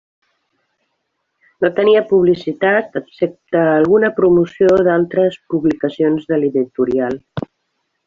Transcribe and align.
No 1.65 1.71
tenia 1.79 2.01
publicitat 2.13 2.99
excepte 3.01 3.63
alguna 3.75 4.11
promoció 4.21 4.83
d'altres 4.91 5.41
publicacions 5.55 6.29
de 6.33 6.45
l'editorial. 6.45 7.25